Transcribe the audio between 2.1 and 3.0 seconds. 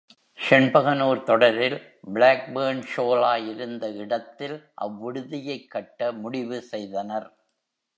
Blackburn